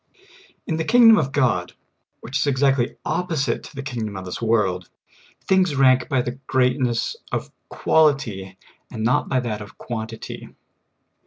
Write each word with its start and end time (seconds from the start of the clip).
IN 0.65 0.77
the 0.77 0.83
kingdom 0.83 1.19
of 1.19 1.31
God, 1.31 1.73
which 2.21 2.35
is 2.39 2.47
exactly 2.47 2.95
opposite 3.05 3.61
to 3.65 3.75
the 3.75 3.83
kingdom 3.83 4.17
of 4.17 4.25
this 4.25 4.41
world, 4.41 4.89
things 5.43 5.75
rank 5.75 6.09
by 6.09 6.23
the 6.23 6.39
greatness 6.47 7.15
of 7.31 7.51
quality, 7.69 8.57
and 8.91 9.03
not 9.03 9.29
by 9.29 9.39
that 9.39 9.61
of 9.61 9.77
quantity. 9.77 10.49